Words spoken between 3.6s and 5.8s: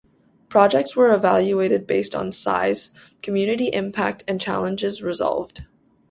impact and challenges resolved.